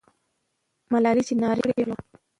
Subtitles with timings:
[0.91, 2.03] ملالۍ چې ناره یې وکړه، پیغله وه.